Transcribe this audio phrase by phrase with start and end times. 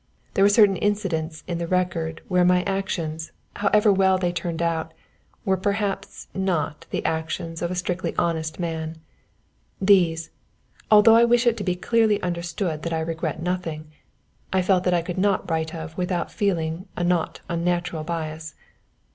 [0.33, 4.95] There were certain incidents in the record where my actions, however well they turned out,
[5.45, 8.95] were perhaps not the actions of a strictly honest man.
[9.79, 10.31] These
[10.89, 13.91] (although I wish it to be clearly understood that I regret nothing)
[14.51, 18.55] I felt that I could not write of without feeling a not unnatural bias.